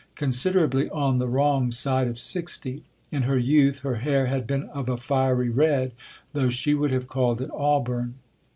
Considerably 0.15 0.89
on 0.89 1.19
the 1.19 1.27
wrong 1.27 1.71
side 1.71 2.07
of 2.07 2.17
sixty!— 2.17 2.81
In 3.11 3.21
her 3.21 3.37
youth 3.37 3.81
her 3.81 3.97
hair 3.97 4.25
had 4.25 4.47
been 4.47 4.63
of 4.69 4.89
a 4.89 4.97
fiery 4.97 5.49
red; 5.51 5.91
though 6.33 6.49
she 6.49 6.73
would 6.73 6.89
have 6.89 7.07
called 7.07 7.39
it 7.39 7.51
auburn. 7.53 8.15